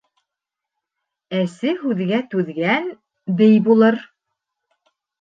[1.41, 2.91] Әсе һүҙгә түҙгән
[3.45, 4.05] бей булыр